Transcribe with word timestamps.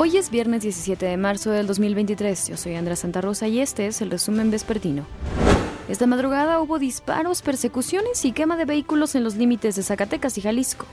Hoy 0.00 0.16
es 0.16 0.30
viernes 0.30 0.62
17 0.62 1.06
de 1.06 1.16
marzo 1.16 1.50
del 1.50 1.66
2023. 1.66 2.50
Yo 2.50 2.56
soy 2.56 2.76
Andrea 2.76 2.94
Santa 2.94 3.20
Rosa 3.20 3.48
y 3.48 3.58
este 3.58 3.88
es 3.88 4.00
el 4.00 4.12
resumen 4.12 4.48
vespertino. 4.48 5.04
Esta 5.88 6.06
madrugada 6.06 6.60
hubo 6.60 6.78
disparos, 6.78 7.42
persecuciones 7.42 8.24
y 8.24 8.30
quema 8.30 8.56
de 8.56 8.64
vehículos 8.64 9.16
en 9.16 9.24
los 9.24 9.34
límites 9.34 9.74
de 9.74 9.82
Zacatecas 9.82 10.38
y 10.38 10.40
Jalisco. 10.40 10.86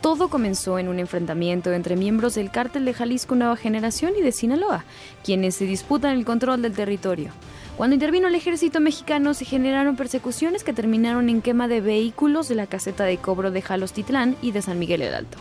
Todo 0.00 0.30
comenzó 0.30 0.80
en 0.80 0.88
un 0.88 0.98
enfrentamiento 0.98 1.72
entre 1.72 1.94
miembros 1.94 2.34
del 2.34 2.50
cártel 2.50 2.84
de 2.86 2.92
Jalisco 2.92 3.36
Nueva 3.36 3.56
Generación 3.56 4.14
y 4.18 4.20
de 4.20 4.32
Sinaloa, 4.32 4.84
quienes 5.22 5.54
se 5.54 5.66
disputan 5.66 6.16
el 6.16 6.24
control 6.24 6.60
del 6.60 6.72
territorio. 6.72 7.30
Cuando 7.76 7.94
intervino 7.94 8.26
el 8.26 8.34
ejército 8.34 8.80
mexicano 8.80 9.32
se 9.32 9.44
generaron 9.44 9.94
persecuciones 9.94 10.64
que 10.64 10.72
terminaron 10.72 11.28
en 11.28 11.40
quema 11.40 11.68
de 11.68 11.82
vehículos 11.82 12.48
de 12.48 12.56
la 12.56 12.66
caseta 12.66 13.04
de 13.04 13.16
cobro 13.16 13.52
de 13.52 13.62
Jalostitlán 13.62 14.34
y 14.42 14.50
de 14.50 14.62
San 14.62 14.80
Miguel 14.80 15.02
el 15.02 15.14
Alto. 15.14 15.38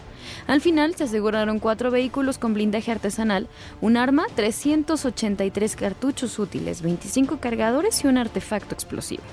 Al 0.48 0.62
final 0.62 0.96
se 0.96 1.06
aseguraron 1.06 1.60
cuatro 1.60 1.92
vehículos 1.92 2.38
con 2.38 2.54
blindaje 2.54 2.92
artesanal, 2.92 3.48
un 3.82 3.98
arma, 3.98 4.26
383 4.36 5.76
cartuchos 5.76 6.40
útiles, 6.40 6.82
25 6.82 7.40
cargadores 7.40 8.04
y 8.04 8.08
un 8.08 8.18
artefacto 8.18 8.74
explosivo. 8.74 9.24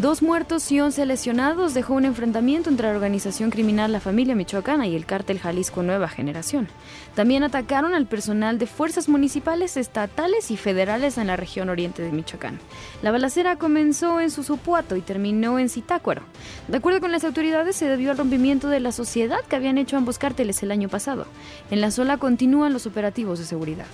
Dos 0.00 0.22
muertos 0.22 0.70
y 0.70 0.80
once 0.80 1.04
lesionados 1.04 1.74
dejó 1.74 1.94
un 1.94 2.04
enfrentamiento 2.04 2.70
entre 2.70 2.86
la 2.86 2.94
organización 2.94 3.50
criminal 3.50 3.90
La 3.90 3.98
Familia 3.98 4.36
Michoacana 4.36 4.86
y 4.86 4.94
el 4.94 5.06
cártel 5.06 5.40
Jalisco 5.40 5.82
Nueva 5.82 6.06
Generación. 6.06 6.68
También 7.16 7.42
atacaron 7.42 7.94
al 7.94 8.06
personal 8.06 8.60
de 8.60 8.68
fuerzas 8.68 9.08
municipales, 9.08 9.76
estatales 9.76 10.52
y 10.52 10.56
federales 10.56 11.18
en 11.18 11.26
la 11.26 11.36
región 11.36 11.68
oriente 11.68 12.00
de 12.00 12.12
Michoacán. 12.12 12.60
La 13.02 13.10
balacera 13.10 13.56
comenzó 13.56 14.20
en 14.20 14.30
Susupuato 14.30 14.94
y 14.94 15.00
terminó 15.00 15.58
en 15.58 15.68
Zitácuaro. 15.68 16.22
De 16.68 16.76
acuerdo 16.76 17.00
con 17.00 17.10
las 17.10 17.24
autoridades, 17.24 17.74
se 17.74 17.88
debió 17.88 18.12
al 18.12 18.18
rompimiento 18.18 18.68
de 18.68 18.78
la 18.78 18.92
sociedad 18.92 19.40
que 19.48 19.56
habían 19.56 19.78
hecho 19.78 19.96
ambos 19.96 20.20
cárteles 20.20 20.62
el 20.62 20.70
año 20.70 20.88
pasado. 20.88 21.26
En 21.72 21.80
la 21.80 21.90
sola 21.90 22.18
continúan 22.18 22.72
los 22.72 22.86
operativos 22.86 23.40
de 23.40 23.46
seguridad. 23.46 23.86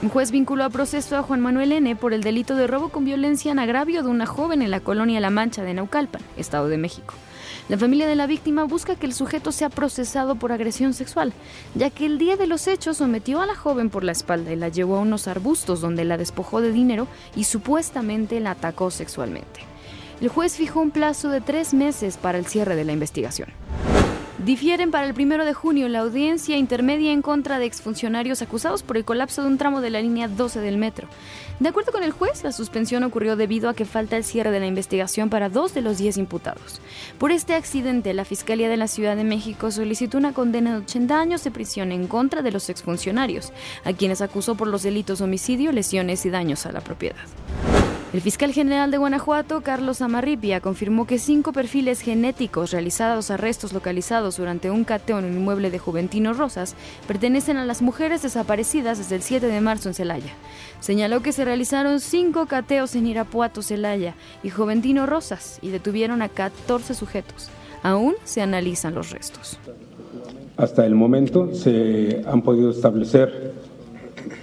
Un 0.00 0.10
juez 0.10 0.30
vinculó 0.30 0.62
a 0.62 0.70
proceso 0.70 1.16
a 1.16 1.24
Juan 1.24 1.40
Manuel 1.40 1.72
N. 1.72 1.96
por 1.96 2.12
el 2.12 2.22
delito 2.22 2.54
de 2.54 2.68
robo 2.68 2.90
con 2.90 3.04
violencia 3.04 3.50
en 3.50 3.58
agravio 3.58 4.04
de 4.04 4.08
una 4.08 4.26
joven 4.26 4.62
en 4.62 4.70
la 4.70 4.78
colonia 4.78 5.18
La 5.18 5.30
Mancha 5.30 5.64
de 5.64 5.74
Naucalpan, 5.74 6.22
Estado 6.36 6.68
de 6.68 6.78
México. 6.78 7.14
La 7.68 7.76
familia 7.76 8.06
de 8.06 8.14
la 8.14 8.28
víctima 8.28 8.62
busca 8.62 8.94
que 8.94 9.06
el 9.06 9.12
sujeto 9.12 9.50
sea 9.50 9.70
procesado 9.70 10.36
por 10.36 10.52
agresión 10.52 10.94
sexual, 10.94 11.32
ya 11.74 11.90
que 11.90 12.06
el 12.06 12.18
día 12.18 12.36
de 12.36 12.46
los 12.46 12.68
hechos 12.68 12.98
sometió 12.98 13.40
a 13.40 13.46
la 13.46 13.56
joven 13.56 13.90
por 13.90 14.04
la 14.04 14.12
espalda 14.12 14.52
y 14.52 14.56
la 14.56 14.68
llevó 14.68 14.98
a 14.98 15.00
unos 15.00 15.26
arbustos 15.26 15.80
donde 15.80 16.04
la 16.04 16.16
despojó 16.16 16.60
de 16.60 16.70
dinero 16.70 17.08
y 17.34 17.42
supuestamente 17.42 18.38
la 18.38 18.52
atacó 18.52 18.92
sexualmente. 18.92 19.62
El 20.20 20.28
juez 20.28 20.54
fijó 20.54 20.80
un 20.80 20.92
plazo 20.92 21.28
de 21.28 21.40
tres 21.40 21.74
meses 21.74 22.18
para 22.18 22.38
el 22.38 22.46
cierre 22.46 22.76
de 22.76 22.84
la 22.84 22.92
investigación. 22.92 23.48
Difieren 24.44 24.92
para 24.92 25.04
el 25.04 25.14
primero 25.14 25.44
de 25.44 25.52
junio 25.52 25.88
la 25.88 25.98
audiencia 25.98 26.56
intermedia 26.56 27.10
en 27.10 27.22
contra 27.22 27.58
de 27.58 27.66
exfuncionarios 27.66 28.40
acusados 28.40 28.84
por 28.84 28.96
el 28.96 29.04
colapso 29.04 29.42
de 29.42 29.48
un 29.48 29.58
tramo 29.58 29.80
de 29.80 29.90
la 29.90 30.00
línea 30.00 30.28
12 30.28 30.60
del 30.60 30.78
metro. 30.78 31.08
De 31.58 31.68
acuerdo 31.68 31.90
con 31.90 32.04
el 32.04 32.12
juez, 32.12 32.44
la 32.44 32.52
suspensión 32.52 33.02
ocurrió 33.02 33.34
debido 33.34 33.68
a 33.68 33.74
que 33.74 33.84
falta 33.84 34.16
el 34.16 34.22
cierre 34.22 34.52
de 34.52 34.60
la 34.60 34.68
investigación 34.68 35.28
para 35.28 35.48
dos 35.48 35.74
de 35.74 35.80
los 35.80 35.98
diez 35.98 36.16
imputados. 36.18 36.80
Por 37.18 37.32
este 37.32 37.54
accidente, 37.54 38.14
la 38.14 38.24
Fiscalía 38.24 38.68
de 38.68 38.76
la 38.76 38.86
Ciudad 38.86 39.16
de 39.16 39.24
México 39.24 39.72
solicitó 39.72 40.18
una 40.18 40.32
condena 40.32 40.70
de 40.70 40.84
80 40.84 41.20
años 41.20 41.42
de 41.42 41.50
prisión 41.50 41.90
en 41.90 42.06
contra 42.06 42.40
de 42.40 42.52
los 42.52 42.70
exfuncionarios, 42.70 43.52
a 43.84 43.92
quienes 43.92 44.20
acusó 44.20 44.54
por 44.54 44.68
los 44.68 44.84
delitos 44.84 45.20
homicidio, 45.20 45.72
lesiones 45.72 46.24
y 46.26 46.30
daños 46.30 46.64
a 46.64 46.70
la 46.70 46.80
propiedad. 46.80 47.16
El 48.10 48.22
fiscal 48.22 48.54
general 48.54 48.90
de 48.90 48.96
Guanajuato, 48.96 49.60
Carlos 49.60 50.00
Amarripia, 50.00 50.60
confirmó 50.60 51.06
que 51.06 51.18
cinco 51.18 51.52
perfiles 51.52 52.00
genéticos 52.00 52.70
realizados 52.70 53.30
a 53.30 53.36
restos 53.36 53.74
localizados 53.74 54.38
durante 54.38 54.70
un 54.70 54.84
cateo 54.84 55.18
en 55.18 55.26
un 55.26 55.36
inmueble 55.36 55.70
de 55.70 55.78
Juventino 55.78 56.32
Rosas 56.32 56.74
pertenecen 57.06 57.58
a 57.58 57.66
las 57.66 57.82
mujeres 57.82 58.22
desaparecidas 58.22 58.96
desde 58.96 59.16
el 59.16 59.22
7 59.22 59.48
de 59.48 59.60
marzo 59.60 59.90
en 59.90 59.94
Celaya. 59.94 60.32
Señaló 60.80 61.20
que 61.20 61.32
se 61.32 61.44
realizaron 61.44 62.00
cinco 62.00 62.46
cateos 62.46 62.94
en 62.94 63.06
Irapuato, 63.06 63.60
Celaya 63.60 64.14
y 64.42 64.48
Juventino 64.48 65.04
Rosas 65.04 65.58
y 65.60 65.68
detuvieron 65.68 66.22
a 66.22 66.30
14 66.30 66.94
sujetos. 66.94 67.50
Aún 67.82 68.14
se 68.24 68.40
analizan 68.40 68.94
los 68.94 69.10
restos. 69.10 69.58
Hasta 70.56 70.86
el 70.86 70.94
momento 70.94 71.54
se 71.54 72.22
han 72.26 72.40
podido 72.40 72.70
establecer 72.70 73.52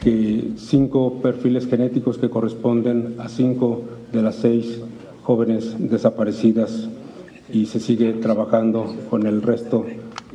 que 0.03 0.51
cinco 0.57 1.22
perfiles 1.22 1.68
genéticos 1.68 2.18
que 2.18 2.29
corresponden 2.29 3.16
a 3.19 3.29
cinco 3.29 3.81
de 4.12 4.22
las 4.22 4.35
seis 4.35 4.81
jóvenes 5.23 5.75
desaparecidas 5.79 6.90
y 7.51 7.66
se 7.66 7.79
sigue 7.79 8.13
trabajando 8.13 8.95
con 9.09 9.25
el 9.25 9.41
resto, 9.41 9.85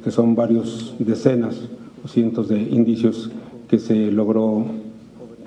que 0.03 0.11
son 0.11 0.35
varios 0.35 0.95
decenas 0.99 1.57
o 2.05 2.09
cientos 2.09 2.49
de 2.49 2.61
indicios 2.61 3.31
que 3.69 3.79
se 3.79 4.11
logró 4.11 4.65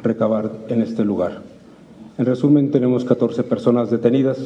recabar 0.02 0.52
en 0.70 0.82
este 0.82 1.04
lugar. 1.04 1.42
En 2.18 2.26
resumen, 2.26 2.72
tenemos 2.72 3.06
14 3.06 3.44
personas 3.44 3.90
detenidas 3.90 4.38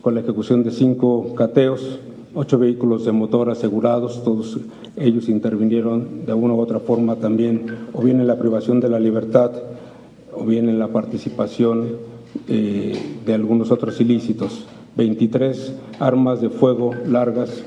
con 0.00 0.14
la 0.14 0.20
ejecución 0.20 0.64
de 0.64 0.70
cinco 0.70 1.34
cateos 1.34 1.98
ocho 2.34 2.58
vehículos 2.58 3.04
de 3.04 3.12
motor 3.12 3.50
asegurados, 3.50 4.22
todos 4.24 4.58
ellos 4.96 5.28
intervinieron 5.28 6.26
de 6.26 6.34
una 6.34 6.54
u 6.54 6.60
otra 6.60 6.80
forma 6.80 7.16
también, 7.16 7.66
o 7.92 8.02
bien 8.02 8.20
en 8.20 8.26
la 8.26 8.38
privación 8.38 8.80
de 8.80 8.88
la 8.88 8.98
libertad, 8.98 9.52
o 10.32 10.44
bien 10.44 10.68
en 10.68 10.78
la 10.78 10.88
participación 10.88 11.96
eh, 12.48 12.98
de 13.24 13.34
algunos 13.34 13.70
otros 13.70 14.00
ilícitos. 14.00 14.66
23 14.96 15.74
armas 15.98 16.40
de 16.40 16.50
fuego 16.50 16.92
largas 17.06 17.64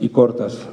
y 0.00 0.08
cortas, 0.10 0.66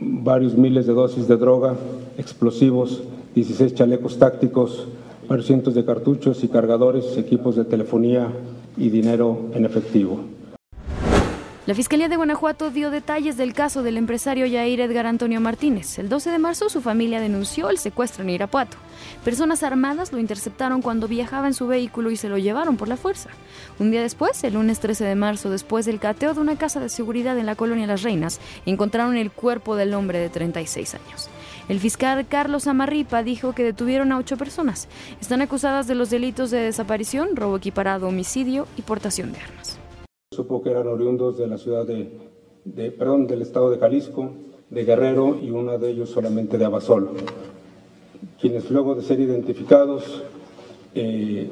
varios 0.00 0.56
miles 0.56 0.86
de 0.86 0.92
dosis 0.92 1.28
de 1.28 1.36
droga, 1.36 1.76
explosivos, 2.18 3.02
16 3.34 3.74
chalecos 3.74 4.18
tácticos, 4.18 4.86
varios 5.28 5.46
cientos 5.46 5.74
de 5.74 5.84
cartuchos 5.84 6.44
y 6.44 6.48
cargadores, 6.48 7.16
equipos 7.16 7.56
de 7.56 7.64
telefonía 7.64 8.28
y 8.76 8.90
dinero 8.90 9.38
en 9.54 9.64
efectivo. 9.64 10.20
La 11.64 11.76
Fiscalía 11.76 12.08
de 12.08 12.16
Guanajuato 12.16 12.72
dio 12.72 12.90
detalles 12.90 13.36
del 13.36 13.54
caso 13.54 13.84
del 13.84 13.96
empresario 13.96 14.46
Yair 14.46 14.80
Edgar 14.80 15.06
Antonio 15.06 15.40
Martínez. 15.40 15.96
El 16.00 16.08
12 16.08 16.32
de 16.32 16.40
marzo 16.40 16.68
su 16.68 16.80
familia 16.80 17.20
denunció 17.20 17.70
el 17.70 17.78
secuestro 17.78 18.24
en 18.24 18.30
Irapuato. 18.30 18.76
Personas 19.24 19.62
armadas 19.62 20.12
lo 20.12 20.18
interceptaron 20.18 20.82
cuando 20.82 21.06
viajaba 21.06 21.46
en 21.46 21.54
su 21.54 21.68
vehículo 21.68 22.10
y 22.10 22.16
se 22.16 22.28
lo 22.28 22.36
llevaron 22.36 22.76
por 22.76 22.88
la 22.88 22.96
fuerza. 22.96 23.30
Un 23.78 23.92
día 23.92 24.02
después, 24.02 24.42
el 24.42 24.54
lunes 24.54 24.80
13 24.80 25.04
de 25.04 25.14
marzo, 25.14 25.50
después 25.50 25.86
del 25.86 26.00
cateo 26.00 26.34
de 26.34 26.40
una 26.40 26.58
casa 26.58 26.80
de 26.80 26.88
seguridad 26.88 27.38
en 27.38 27.46
la 27.46 27.54
colonia 27.54 27.86
Las 27.86 28.02
Reinas, 28.02 28.40
encontraron 28.66 29.16
el 29.16 29.30
cuerpo 29.30 29.76
del 29.76 29.94
hombre 29.94 30.18
de 30.18 30.30
36 30.30 30.96
años. 30.96 31.30
El 31.68 31.78
fiscal 31.78 32.26
Carlos 32.26 32.66
Amarripa 32.66 33.22
dijo 33.22 33.54
que 33.54 33.62
detuvieron 33.62 34.10
a 34.10 34.18
ocho 34.18 34.36
personas. 34.36 34.88
Están 35.20 35.42
acusadas 35.42 35.86
de 35.86 35.94
los 35.94 36.10
delitos 36.10 36.50
de 36.50 36.58
desaparición, 36.58 37.36
robo 37.36 37.56
equiparado, 37.56 38.08
homicidio 38.08 38.66
y 38.76 38.82
portación 38.82 39.30
de 39.30 39.38
armas. 39.38 39.81
Supo 40.32 40.62
que 40.62 40.70
eran 40.70 40.88
oriundos 40.88 41.36
de 41.36 41.46
la 41.46 41.58
ciudad 41.58 41.86
de, 41.86 42.90
perdón, 42.92 43.26
del 43.26 43.42
estado 43.42 43.70
de 43.70 43.76
Jalisco, 43.76 44.30
de 44.70 44.84
Guerrero 44.84 45.38
y 45.38 45.50
uno 45.50 45.78
de 45.78 45.90
ellos 45.90 46.08
solamente 46.08 46.56
de 46.56 46.64
Abasolo, 46.64 47.10
quienes 48.40 48.70
luego 48.70 48.94
de 48.94 49.02
ser 49.02 49.20
identificados 49.20 50.22
eh, 50.94 51.50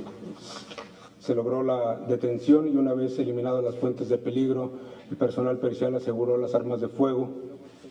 se 1.18 1.34
logró 1.34 1.62
la 1.62 1.96
detención 2.08 2.68
y 2.68 2.76
una 2.78 2.94
vez 2.94 3.18
eliminadas 3.18 3.62
las 3.62 3.76
fuentes 3.76 4.08
de 4.08 4.16
peligro, 4.16 4.70
el 5.10 5.18
personal 5.18 5.58
pericial 5.58 5.94
aseguró 5.94 6.38
las 6.38 6.54
armas 6.54 6.80
de 6.80 6.88
fuego, 6.88 7.28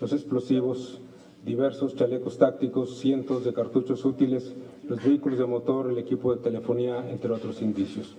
los 0.01 0.11
explosivos, 0.11 1.01
diversos 1.45 1.95
chalecos 1.95 2.39
tácticos, 2.39 2.97
cientos 2.97 3.45
de 3.45 3.53
cartuchos 3.53 4.03
útiles, 4.06 4.56
los 4.88 5.03
vehículos 5.03 5.38
de 5.38 5.45
motor, 5.45 5.91
el 5.91 6.00
equipo 6.00 6.35
de 6.35 6.41
telefonía, 6.41 7.07
entre 7.11 7.31
otros 7.31 7.61
indicios. 7.61 8.16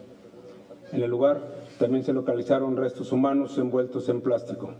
En 0.92 1.02
el 1.02 1.10
lugar 1.10 1.59
también 1.80 2.04
se 2.04 2.12
localizaron 2.12 2.76
restos 2.76 3.10
humanos 3.10 3.56
envueltos 3.56 4.10
en 4.10 4.20
plástico, 4.20 4.74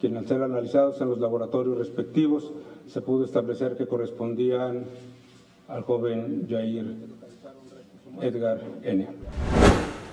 quienes 0.00 0.22
al 0.22 0.28
ser 0.28 0.42
analizados 0.42 0.98
en 1.02 1.10
los 1.10 1.18
laboratorios 1.18 1.76
respectivos 1.76 2.50
se 2.86 3.02
pudo 3.02 3.26
establecer 3.26 3.76
que 3.76 3.86
correspondían 3.86 4.86
al 5.68 5.82
joven 5.82 6.46
Jair 6.48 6.96
Edgar 8.22 8.62
N. 8.82 9.08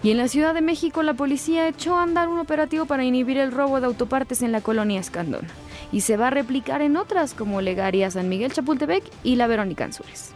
Y 0.03 0.11
en 0.11 0.17
la 0.17 0.27
Ciudad 0.27 0.53
de 0.53 0.61
México 0.61 1.03
la 1.03 1.13
policía 1.13 1.69
echó 1.69 1.95
a 1.95 2.03
andar 2.03 2.27
un 2.27 2.39
operativo 2.39 2.85
para 2.85 3.05
inhibir 3.05 3.37
el 3.37 3.53
robo 3.53 3.79
de 3.79 3.85
autopartes 3.85 4.41
en 4.41 4.51
la 4.51 4.59
colonia 4.59 4.99
Escandón. 4.99 5.47
Y 5.93 6.01
se 6.01 6.17
va 6.17 6.27
a 6.27 6.31
replicar 6.31 6.81
en 6.81 6.97
otras 6.97 7.33
como 7.33 7.61
Legaria 7.61 8.11
San 8.11 8.27
Miguel 8.27 8.51
Chapultepec 8.51 9.05
y 9.23 9.37
la 9.37 9.47
Verónica 9.47 9.85
Anzures. 9.85 10.35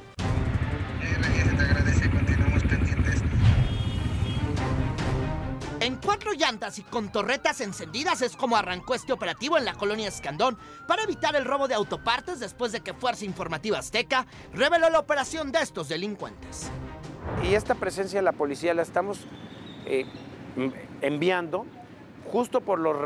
Cuatro 6.10 6.34
llantas 6.34 6.80
y 6.80 6.82
con 6.82 7.12
torretas 7.12 7.62
encendidas 7.62 8.24
es 8.24 8.36
como 8.36 8.58
arrancó 8.58 8.96
este 8.96 9.14
operativo 9.14 9.60
en 9.60 9.66
la 9.66 9.76
colonia 9.76 10.08
Escandón 10.08 10.58
para 10.88 11.04
evitar 11.04 11.36
el 11.36 11.46
robo 11.46 11.68
de 11.68 11.76
autopartes 11.76 12.40
después 12.40 12.72
de 12.72 12.82
que 12.82 12.96
Fuerza 12.96 13.26
Informativa 13.26 13.78
Azteca 13.78 14.26
reveló 14.52 14.90
la 14.90 14.98
operación 14.98 15.52
de 15.52 15.60
estos 15.60 15.88
delincuentes. 15.88 16.72
Y 17.44 17.54
esta 17.54 17.76
presencia 17.76 18.18
de 18.18 18.24
la 18.24 18.32
policía 18.32 18.74
la 18.74 18.82
estamos 18.82 19.20
eh, 19.86 20.08
enviando 21.02 21.68
justo 22.32 22.62
por 22.62 22.80
los 22.80 22.98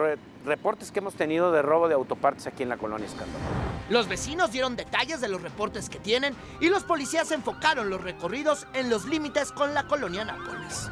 reportes 0.45 0.93
que 0.93 0.99
hemos 0.99 1.15
tenido 1.15 1.51
de 1.51 1.61
robo 1.61 1.89
de 1.89 1.95
autopartes 1.95 2.47
aquí 2.47 2.63
en 2.63 2.69
la 2.69 2.77
colonia 2.77 3.05
Escandón. 3.05 3.41
Los 3.89 4.07
vecinos 4.07 4.53
dieron 4.53 4.77
detalles 4.77 5.19
de 5.19 5.27
los 5.27 5.41
reportes 5.41 5.89
que 5.89 5.99
tienen 5.99 6.33
y 6.61 6.69
los 6.69 6.85
policías 6.85 7.31
enfocaron 7.31 7.89
los 7.89 8.01
recorridos 8.01 8.65
en 8.73 8.89
los 8.89 9.03
límites 9.03 9.51
con 9.51 9.73
la 9.73 9.87
colonia 9.87 10.23
Nápoles. 10.23 10.89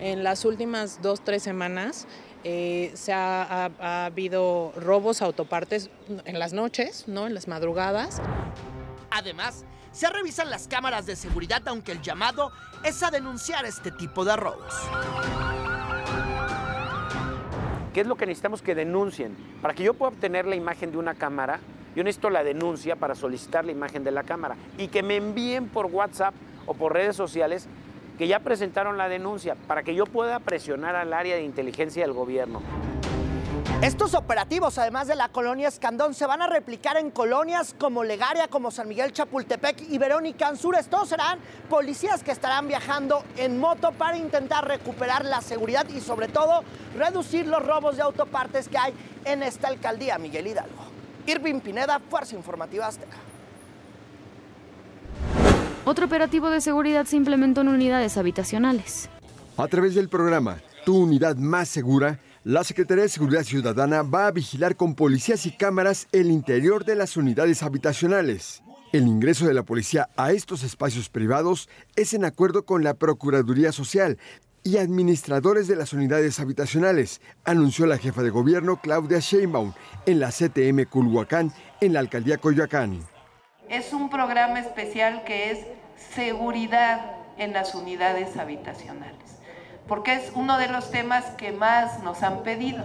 En 0.00 0.24
las 0.24 0.44
últimas 0.44 1.00
dos, 1.02 1.22
tres 1.22 1.42
semanas 1.42 2.06
eh, 2.42 2.92
se 2.94 3.12
ha, 3.12 3.70
ha, 3.78 4.06
habido 4.06 4.72
robos 4.76 5.22
a 5.22 5.26
autopartes 5.26 5.90
en 6.24 6.38
las 6.38 6.52
noches, 6.52 7.04
¿no? 7.06 7.26
en 7.26 7.34
las 7.34 7.48
madrugadas. 7.48 8.20
Además, 9.10 9.64
se 9.92 10.08
revisan 10.10 10.50
las 10.50 10.66
cámaras 10.66 11.06
de 11.06 11.14
seguridad 11.14 11.62
aunque 11.66 11.92
el 11.92 12.02
llamado 12.02 12.50
es 12.82 13.02
a 13.02 13.10
denunciar 13.10 13.64
este 13.64 13.92
tipo 13.92 14.24
de 14.24 14.36
robos. 14.36 14.74
¿Qué 17.94 18.00
es 18.00 18.06
lo 18.08 18.16
que 18.16 18.26
necesitamos 18.26 18.60
que 18.60 18.74
denuncien? 18.74 19.36
Para 19.62 19.72
que 19.72 19.84
yo 19.84 19.94
pueda 19.94 20.10
obtener 20.10 20.46
la 20.46 20.56
imagen 20.56 20.90
de 20.90 20.98
una 20.98 21.14
cámara, 21.14 21.60
yo 21.94 22.02
necesito 22.02 22.28
la 22.28 22.42
denuncia 22.42 22.96
para 22.96 23.14
solicitar 23.14 23.64
la 23.64 23.70
imagen 23.70 24.02
de 24.02 24.10
la 24.10 24.24
cámara 24.24 24.56
y 24.76 24.88
que 24.88 25.04
me 25.04 25.14
envíen 25.14 25.68
por 25.68 25.86
WhatsApp 25.86 26.34
o 26.66 26.74
por 26.74 26.92
redes 26.92 27.14
sociales 27.14 27.68
que 28.18 28.28
ya 28.28 28.40
presentaron 28.40 28.96
la 28.96 29.08
denuncia 29.08 29.56
para 29.66 29.82
que 29.82 29.94
yo 29.94 30.06
pueda 30.06 30.38
presionar 30.40 30.96
al 30.96 31.12
área 31.12 31.36
de 31.36 31.42
inteligencia 31.42 32.02
del 32.02 32.12
gobierno. 32.12 32.62
Estos 33.82 34.14
operativos, 34.14 34.78
además 34.78 35.08
de 35.08 35.14
la 35.14 35.28
colonia 35.28 35.68
Escandón, 35.68 36.14
se 36.14 36.24
van 36.24 36.40
a 36.40 36.46
replicar 36.46 36.96
en 36.96 37.10
colonias 37.10 37.74
como 37.78 38.02
Legaria, 38.02 38.48
como 38.48 38.70
San 38.70 38.88
Miguel 38.88 39.12
Chapultepec 39.12 39.90
y 39.90 39.98
Verónica 39.98 40.48
Anzures. 40.48 40.88
Todos 40.88 41.10
serán 41.10 41.38
policías 41.68 42.22
que 42.22 42.30
estarán 42.30 42.66
viajando 42.66 43.22
en 43.36 43.58
moto 43.58 43.92
para 43.92 44.16
intentar 44.16 44.66
recuperar 44.66 45.26
la 45.26 45.42
seguridad 45.42 45.86
y 45.88 46.00
sobre 46.00 46.28
todo 46.28 46.62
reducir 46.96 47.46
los 47.46 47.62
robos 47.62 47.96
de 47.96 48.02
autopartes 48.02 48.68
que 48.68 48.78
hay 48.78 48.94
en 49.26 49.42
esta 49.42 49.68
alcaldía, 49.68 50.16
Miguel 50.16 50.46
Hidalgo. 50.46 50.84
Irving 51.26 51.60
Pineda, 51.60 51.98
Fuerza 51.98 52.34
Informativa 52.34 52.86
Azteca. 52.86 53.33
Otro 55.86 56.06
operativo 56.06 56.48
de 56.48 56.62
seguridad 56.62 57.04
se 57.04 57.16
implementó 57.16 57.60
en 57.60 57.68
unidades 57.68 58.16
habitacionales. 58.16 59.10
A 59.58 59.68
través 59.68 59.94
del 59.94 60.08
programa 60.08 60.56
Tu 60.86 60.96
Unidad 60.96 61.36
Más 61.36 61.68
Segura, 61.68 62.20
la 62.42 62.64
Secretaría 62.64 63.04
de 63.04 63.10
Seguridad 63.10 63.42
Ciudadana 63.42 64.02
va 64.02 64.26
a 64.26 64.30
vigilar 64.30 64.76
con 64.76 64.94
policías 64.94 65.44
y 65.44 65.54
cámaras 65.54 66.08
el 66.12 66.30
interior 66.30 66.86
de 66.86 66.94
las 66.94 67.18
unidades 67.18 67.62
habitacionales. 67.62 68.62
El 68.94 69.06
ingreso 69.06 69.46
de 69.46 69.52
la 69.52 69.62
policía 69.64 70.08
a 70.16 70.32
estos 70.32 70.62
espacios 70.62 71.10
privados 71.10 71.68
es 71.96 72.14
en 72.14 72.24
acuerdo 72.24 72.64
con 72.64 72.82
la 72.82 72.94
Procuraduría 72.94 73.70
Social 73.70 74.16
y 74.62 74.78
administradores 74.78 75.68
de 75.68 75.76
las 75.76 75.92
unidades 75.92 76.40
habitacionales, 76.40 77.20
anunció 77.44 77.84
la 77.84 77.98
jefa 77.98 78.22
de 78.22 78.30
gobierno 78.30 78.80
Claudia 78.82 79.18
Sheinbaum 79.18 79.74
en 80.06 80.18
la 80.18 80.30
CTM 80.30 80.86
Culhuacán, 80.88 81.52
en 81.82 81.92
la 81.92 82.00
alcaldía 82.00 82.38
Coyoacán. 82.38 83.00
Es 83.68 83.92
un 83.92 84.10
programa 84.10 84.60
especial 84.60 85.24
que 85.24 85.50
es 85.50 85.66
seguridad 86.14 87.16
en 87.36 87.52
las 87.52 87.74
unidades 87.74 88.36
habitacionales 88.36 89.24
porque 89.88 90.14
es 90.14 90.32
uno 90.34 90.58
de 90.58 90.68
los 90.68 90.90
temas 90.90 91.24
que 91.36 91.52
más 91.52 92.02
nos 92.02 92.22
han 92.22 92.42
pedido. 92.42 92.84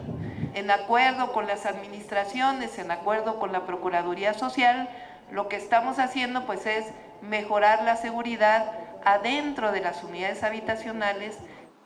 En 0.53 0.71
acuerdo 0.71 1.31
con 1.31 1.47
las 1.47 1.65
administraciones, 1.65 2.77
en 2.79 2.91
acuerdo 2.91 3.39
con 3.39 3.51
la 3.51 3.65
Procuraduría 3.65 4.33
Social, 4.33 4.89
lo 5.31 5.47
que 5.47 5.55
estamos 5.55 5.99
haciendo 5.99 6.45
pues 6.45 6.65
es 6.65 6.85
mejorar 7.21 7.83
la 7.83 7.95
seguridad 7.95 8.71
adentro 9.05 9.71
de 9.71 9.81
las 9.81 10.03
unidades 10.03 10.43
habitacionales. 10.43 11.37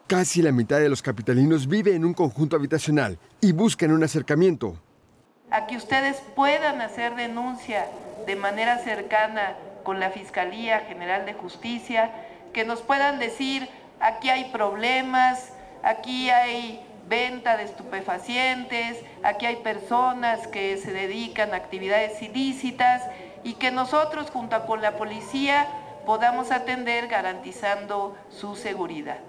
Casi 0.08 0.42
la 0.42 0.52
mitad 0.52 0.80
de 0.80 0.90
los 0.90 1.02
capitalinos 1.02 1.68
vive 1.68 1.96
en 1.96 2.06
un 2.06 2.14
conjunto 2.14 2.56
habitacional 2.56 3.20
y 3.42 3.52
buscan 3.52 3.92
un 3.92 4.04
acercamiento. 4.04 4.78
A 5.54 5.68
que 5.68 5.78
ustedes 5.78 6.20
puedan 6.36 6.82
hacer 6.82 7.14
denuncia 7.14 7.86
de 8.26 8.36
manera 8.36 8.80
cercana 8.80 9.54
con 9.84 10.00
la 10.00 10.10
Fiscalía 10.10 10.80
General 10.80 11.28
de 11.28 11.36
Justicia, 11.36 12.10
que 12.54 12.66
nos 12.66 12.82
puedan 12.82 13.20
decir 13.20 13.70
aquí 14.00 14.30
hay 14.30 14.46
problemas, 14.46 15.54
aquí 15.84 16.32
hay 16.32 16.84
venta 17.08 17.56
de 17.56 17.66
estupefacientes, 17.66 18.98
aquí 19.22 19.46
hay 19.46 19.58
personas 19.58 20.48
que 20.48 20.76
se 20.78 20.92
dedican 20.92 21.54
a 21.54 21.58
actividades 21.58 22.20
ilícitas 22.24 23.04
y 23.44 23.54
que 23.54 23.70
nosotros 23.70 24.32
junto 24.32 24.66
con 24.66 24.82
la 24.82 24.98
policía 24.98 25.68
podamos 26.04 26.50
atender 26.50 27.08
garantizando 27.08 28.18
su 28.32 28.56
seguridad. 28.56 29.20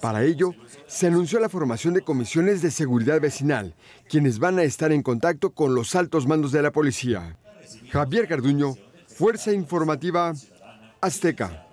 Para 0.00 0.24
ello, 0.24 0.54
se 0.86 1.06
anunció 1.06 1.40
la 1.40 1.48
formación 1.48 1.94
de 1.94 2.02
comisiones 2.02 2.62
de 2.62 2.70
seguridad 2.70 3.20
vecinal, 3.20 3.74
quienes 4.08 4.38
van 4.38 4.58
a 4.58 4.62
estar 4.62 4.92
en 4.92 5.02
contacto 5.02 5.50
con 5.50 5.74
los 5.74 5.94
altos 5.94 6.26
mandos 6.26 6.52
de 6.52 6.62
la 6.62 6.72
policía. 6.72 7.36
Javier 7.90 8.26
Garduño, 8.26 8.74
Fuerza 9.06 9.52
Informativa 9.52 10.32
Azteca. 11.00 11.67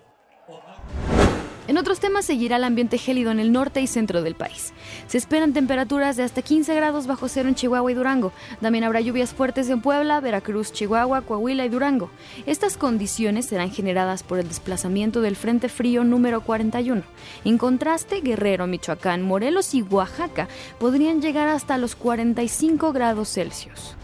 En 1.75 1.79
otros 1.79 1.99
temas 1.99 2.23
seguirá 2.23 2.55
el 2.55 2.63
ambiente 2.63 2.97
gélido 2.97 3.31
en 3.31 3.39
el 3.41 3.51
norte 3.51 3.81
y 3.81 3.87
centro 3.87 4.23
del 4.23 4.33
país. 4.33 4.71
Se 5.07 5.17
esperan 5.17 5.51
temperaturas 5.51 6.15
de 6.15 6.23
hasta 6.23 6.41
15 6.41 6.73
grados 6.73 7.05
bajo 7.05 7.27
cero 7.27 7.49
en 7.49 7.55
Chihuahua 7.55 7.91
y 7.91 7.95
Durango. 7.95 8.31
También 8.61 8.85
habrá 8.85 9.01
lluvias 9.01 9.33
fuertes 9.33 9.69
en 9.69 9.81
Puebla, 9.81 10.21
Veracruz, 10.21 10.71
Chihuahua, 10.71 11.23
Coahuila 11.23 11.65
y 11.65 11.69
Durango. 11.69 12.09
Estas 12.45 12.77
condiciones 12.77 13.47
serán 13.47 13.71
generadas 13.71 14.23
por 14.23 14.39
el 14.39 14.47
desplazamiento 14.47 15.19
del 15.19 15.35
Frente 15.35 15.67
Frío 15.67 16.05
número 16.05 16.39
41. 16.39 17.03
En 17.43 17.57
contraste, 17.57 18.21
Guerrero, 18.21 18.67
Michoacán, 18.67 19.21
Morelos 19.21 19.73
y 19.73 19.81
Oaxaca 19.81 20.47
podrían 20.79 21.21
llegar 21.21 21.49
hasta 21.49 21.77
los 21.77 21.97
45 21.97 22.93
grados 22.93 23.33
Celsius. 23.33 23.97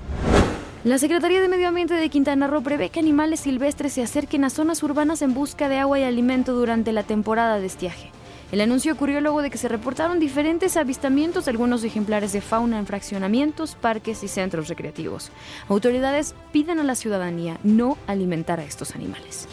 La 0.84 0.98
Secretaría 0.98 1.42
de 1.42 1.48
Medio 1.48 1.68
Ambiente 1.68 1.94
de 1.94 2.10
Quintana 2.10 2.48
Roo 2.48 2.64
prevé 2.64 2.90
que 2.90 3.00
animales 3.00 3.42
silvestres 3.42 3.94
se 3.94 4.02
acerquen 4.02 4.44
a 4.46 4.50
zonas 4.50 4.82
urbanas 4.82 5.22
en 5.22 5.36
busca 5.36 5.70
de 5.70 5.78
agua 5.78 6.00
y 6.00 6.04
alimento 6.04 6.54
durante 6.54 6.92
la 6.92 7.04
temporada 7.04 7.60
de 7.60 7.68
estiaje. 7.68 8.10
El 8.52 8.62
anuncio 8.62 8.92
ocurrió 8.92 9.22
luego 9.22 9.44
de 9.44 9.52
que 9.52 9.60
se 9.60 9.68
reportaron 9.68 10.20
diferentes 10.20 10.78
avistamientos 10.78 11.46
de 11.46 11.52
algunos 11.52 11.84
ejemplares 11.84 12.34
de 12.34 12.42
fauna 12.42 12.80
en 12.80 12.88
fraccionamientos, 12.88 13.76
parques 13.76 14.24
y 14.24 14.28
centros 14.28 14.70
recreativos. 14.70 15.30
Autoridades 15.70 16.34
piden 16.52 16.80
a 16.80 16.84
la 16.84 16.96
ciudadanía 16.96 17.60
no 17.64 18.00
alimentar 18.08 18.60
a 18.60 18.64
estos 18.64 18.96
animales. 18.96 19.48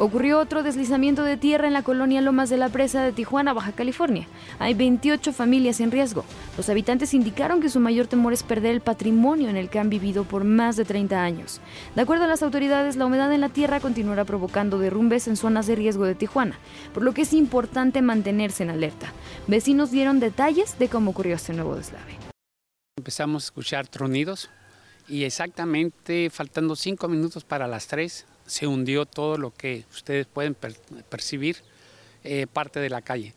Ocurrió 0.00 0.40
otro 0.40 0.64
deslizamiento 0.64 1.22
de 1.22 1.36
tierra 1.36 1.68
en 1.68 1.72
la 1.72 1.84
colonia 1.84 2.20
Lomas 2.20 2.50
de 2.50 2.56
la 2.56 2.68
Presa 2.68 3.04
de 3.04 3.12
Tijuana, 3.12 3.52
Baja 3.52 3.70
California. 3.70 4.26
Hay 4.58 4.74
28 4.74 5.32
familias 5.32 5.78
en 5.78 5.92
riesgo. 5.92 6.24
Los 6.56 6.68
habitantes 6.68 7.14
indicaron 7.14 7.60
que 7.60 7.68
su 7.68 7.78
mayor 7.78 8.08
temor 8.08 8.32
es 8.32 8.42
perder 8.42 8.72
el 8.72 8.80
patrimonio 8.80 9.48
en 9.48 9.56
el 9.56 9.70
que 9.70 9.78
han 9.78 9.90
vivido 9.90 10.24
por 10.24 10.42
más 10.42 10.74
de 10.74 10.84
30 10.84 11.22
años. 11.22 11.60
De 11.94 12.02
acuerdo 12.02 12.24
a 12.24 12.26
las 12.26 12.42
autoridades, 12.42 12.96
la 12.96 13.06
humedad 13.06 13.32
en 13.32 13.40
la 13.40 13.50
tierra 13.50 13.78
continuará 13.78 14.24
provocando 14.24 14.80
derrumbes 14.80 15.28
en 15.28 15.36
zonas 15.36 15.68
de 15.68 15.76
riesgo 15.76 16.04
de 16.06 16.16
Tijuana, 16.16 16.58
por 16.92 17.04
lo 17.04 17.14
que 17.14 17.22
es 17.22 17.32
importante 17.32 18.02
mantenerse 18.02 18.64
en 18.64 18.70
alerta. 18.70 19.12
Vecinos 19.46 19.92
dieron 19.92 20.18
detalles 20.18 20.76
de 20.76 20.88
cómo 20.88 21.12
ocurrió 21.12 21.36
este 21.36 21.52
nuevo 21.52 21.76
deslave. 21.76 22.18
Empezamos 22.96 23.44
a 23.44 23.46
escuchar 23.46 23.86
tronidos 23.86 24.50
y 25.06 25.22
exactamente 25.22 26.30
faltando 26.30 26.74
cinco 26.74 27.06
minutos 27.06 27.44
para 27.44 27.68
las 27.68 27.86
tres 27.86 28.26
se 28.46 28.66
hundió 28.66 29.06
todo 29.06 29.38
lo 29.38 29.52
que 29.52 29.84
ustedes 29.92 30.26
pueden 30.26 30.54
percibir, 31.08 31.56
eh, 32.22 32.46
parte 32.46 32.80
de 32.80 32.90
la 32.90 33.02
calle, 33.02 33.34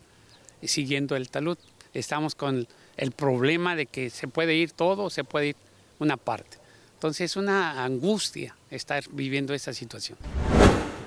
siguiendo 0.62 1.16
el 1.16 1.28
talud. 1.28 1.58
Estamos 1.94 2.34
con 2.34 2.66
el 2.96 3.12
problema 3.12 3.76
de 3.76 3.86
que 3.86 4.10
se 4.10 4.28
puede 4.28 4.54
ir 4.54 4.72
todo, 4.72 5.10
se 5.10 5.24
puede 5.24 5.48
ir 5.48 5.56
una 5.98 6.16
parte. 6.16 6.58
Entonces 6.94 7.30
es 7.30 7.36
una 7.36 7.84
angustia 7.84 8.56
estar 8.70 9.04
viviendo 9.10 9.54
esta 9.54 9.72
situación. 9.72 10.18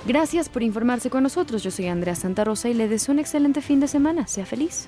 Gracias 0.05 0.50
por 0.50 0.63
informarse 0.63 1.10
con 1.10 1.22
nosotros. 1.22 1.62
Yo 1.62 1.70
soy 1.70 1.88
Andrea 1.88 2.15
Santa 2.15 2.43
Rosa 2.43 2.70
y 2.70 2.74
le 2.74 2.88
deseo 2.88 3.13
un 3.13 3.20
excelente 3.20 3.62
fin 3.62 3.79
de 3.79 3.88
semana. 3.88 4.25
Sea 4.25 4.46
feliz. 4.46 4.88